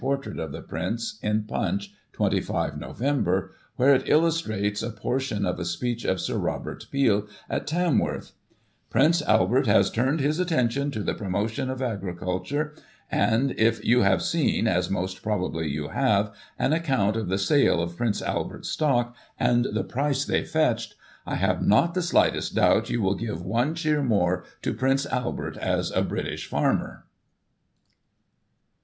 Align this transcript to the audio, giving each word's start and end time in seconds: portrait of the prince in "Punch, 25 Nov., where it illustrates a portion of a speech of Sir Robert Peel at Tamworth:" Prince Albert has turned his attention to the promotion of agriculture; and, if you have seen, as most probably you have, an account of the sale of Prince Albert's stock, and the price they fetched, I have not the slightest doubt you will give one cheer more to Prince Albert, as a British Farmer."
portrait 0.01 0.39
of 0.39 0.51
the 0.51 0.63
prince 0.63 1.19
in 1.21 1.43
"Punch, 1.43 1.93
25 2.13 2.75
Nov., 2.79 2.99
where 3.75 3.93
it 3.93 4.09
illustrates 4.09 4.81
a 4.81 4.89
portion 4.89 5.45
of 5.45 5.59
a 5.59 5.63
speech 5.63 6.05
of 6.05 6.19
Sir 6.19 6.37
Robert 6.39 6.87
Peel 6.91 7.27
at 7.47 7.67
Tamworth:" 7.67 8.31
Prince 8.89 9.21
Albert 9.21 9.67
has 9.67 9.91
turned 9.91 10.19
his 10.19 10.39
attention 10.39 10.89
to 10.89 11.03
the 11.03 11.13
promotion 11.13 11.69
of 11.69 11.83
agriculture; 11.83 12.73
and, 13.11 13.51
if 13.59 13.85
you 13.85 14.01
have 14.01 14.23
seen, 14.23 14.67
as 14.67 14.89
most 14.89 15.21
probably 15.21 15.67
you 15.69 15.89
have, 15.89 16.33
an 16.57 16.73
account 16.73 17.15
of 17.15 17.29
the 17.29 17.37
sale 17.37 17.79
of 17.79 17.95
Prince 17.95 18.23
Albert's 18.23 18.69
stock, 18.69 19.15
and 19.39 19.67
the 19.71 19.83
price 19.83 20.25
they 20.25 20.43
fetched, 20.43 20.95
I 21.27 21.35
have 21.35 21.61
not 21.61 21.93
the 21.93 22.01
slightest 22.01 22.55
doubt 22.55 22.89
you 22.89 23.03
will 23.03 23.13
give 23.13 23.43
one 23.43 23.75
cheer 23.75 24.01
more 24.01 24.45
to 24.63 24.73
Prince 24.73 25.05
Albert, 25.05 25.57
as 25.57 25.91
a 25.91 26.01
British 26.01 26.47
Farmer." 26.47 27.05